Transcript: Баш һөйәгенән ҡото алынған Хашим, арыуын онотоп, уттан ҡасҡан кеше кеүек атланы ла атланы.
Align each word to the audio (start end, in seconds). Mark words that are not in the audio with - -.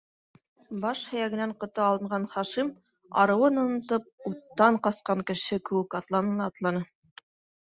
Баш 0.85 1.01
һөйәгенән 1.09 1.51
ҡото 1.63 1.83
алынған 1.87 2.25
Хашим, 2.31 2.71
арыуын 3.25 3.61
онотоп, 3.65 4.09
уттан 4.31 4.81
ҡасҡан 4.89 5.23
кеше 5.31 5.63
кеүек 5.71 5.99
атланы 6.01 6.35
ла 6.41 6.49
атланы. 6.55 6.83